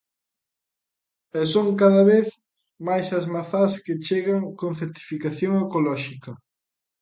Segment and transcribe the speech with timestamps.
[1.39, 2.27] E son cada vez
[2.87, 6.31] máis as mazás que chegan con certificación ecolóxica.